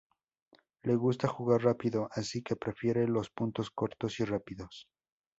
[0.81, 4.87] Le gusta jugar rápido, así que prefiere los puntos cortos y rápidos.